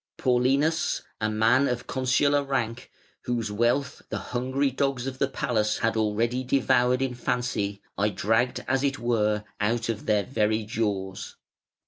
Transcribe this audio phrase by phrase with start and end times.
[0.17, 2.89] Paulinus, a man of consular rank,
[3.25, 8.65] whose wealth the hungry dogs of the palace had already devoured in fancy, I dragged
[8.67, 11.35] as it were out of their very jaws".